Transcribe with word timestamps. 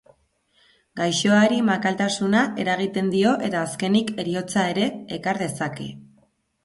Gaixoari 1.01 1.59
makaltasuna 1.67 2.41
eragiten 2.63 3.13
dio 3.17 3.35
eta 3.49 3.61
azkenik 3.67 4.11
heriotza 4.25 4.65
ere 4.75 4.89
ekar 5.19 5.43
dezake. 5.45 5.91